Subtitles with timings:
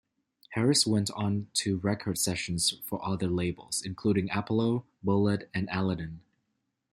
[0.53, 6.21] Harris went on to record sessions for other labels, including Apollo, Bullet and Aladdin.